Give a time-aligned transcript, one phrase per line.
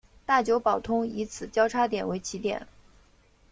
[0.25, 2.65] 大久保通以此交差点为起点。